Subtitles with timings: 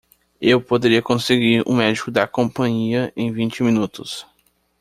[0.41, 4.25] Eu poderia conseguir um médico da companhia em vinte minutos.